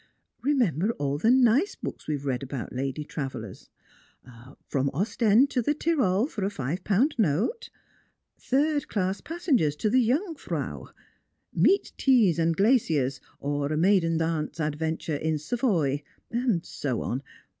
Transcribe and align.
"Re 0.41 0.55
member 0.55 0.93
all 0.93 1.19
the 1.19 1.29
nice 1.29 1.75
books 1.75 2.07
we've 2.07 2.25
read 2.25 2.41
about 2.41 2.73
lady 2.73 3.03
travellers 3.03 3.69
—'From 4.67 4.89
Ostendto 4.95 5.63
the 5.63 5.75
Tyrol 5.75 6.25
for 6.25 6.43
a 6.43 6.49
Five 6.49 6.83
pound 6.83 7.13
Note;'' 7.19 7.69
Third 8.49 8.87
class 8.87 9.21
Passengers 9.21 9.75
to 9.75 9.91
the 9.91 10.03
Jungfrau 10.03 10.87
;''Meat 11.67 11.91
teas 11.97 12.39
and 12.39 12.57
Glaciers; 12.57 13.21
or 13.39 13.71
a 13.71 13.77
Maiden 13.77 14.19
Aunt's 14.19 14.59
Adventures 14.59 15.21
in 15.21 15.37
Savoy;' 15.37 16.01
and 16.31 16.65
so 16.65 17.03
on. 17.03 17.21